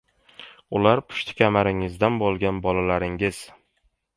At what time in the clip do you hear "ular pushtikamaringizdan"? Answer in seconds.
0.77-2.17